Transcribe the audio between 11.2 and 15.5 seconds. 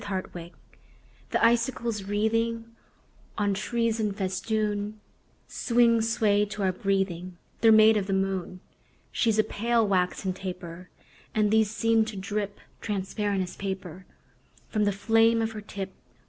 And these seem to drip Transparent as paper From the flame